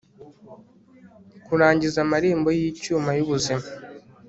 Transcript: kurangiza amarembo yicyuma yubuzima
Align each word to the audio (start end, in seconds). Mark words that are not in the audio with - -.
kurangiza 1.45 1.97
amarembo 2.05 2.49
yicyuma 2.59 3.09
yubuzima 3.17 3.65